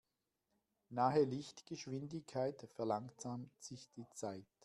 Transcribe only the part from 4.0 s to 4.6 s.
Zeit.